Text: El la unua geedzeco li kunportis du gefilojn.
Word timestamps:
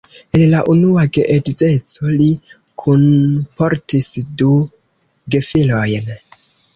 El 0.37 0.43
la 0.51 0.59
unua 0.71 1.01
geedzeco 1.17 2.13
li 2.21 2.29
kunportis 2.85 4.07
du 4.41 4.49
gefilojn. 5.37 6.11